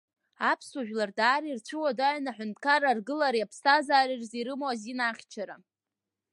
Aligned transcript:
Аԥсуа 0.51 0.85
жәлар 0.87 1.11
даара 1.17 1.47
ирцәуадаҩын 1.49 2.25
аҳәынҭқарра 2.31 2.89
аргылареи 2.91 3.45
аԥсҭазаареи 3.45 4.19
рзы 4.21 4.37
ирымоу 4.37 4.71
азин 4.73 4.99
ахьчара. 5.07 5.55